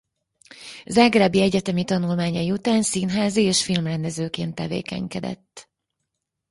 [0.85, 5.69] Zágrábi egyetemi tanulmányai után színházi- és filmrendezőként tevékenykedett.